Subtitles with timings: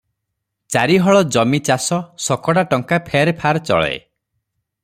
[0.75, 3.95] ଚାରି ହଳ ଜମି ଚାଷ, ଶକଡ଼ା ଟଙ୍କା ଫେର ଫାର ଚଳେ।